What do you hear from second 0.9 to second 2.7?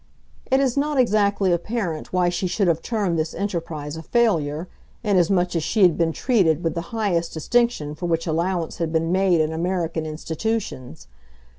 exactly apparent why she should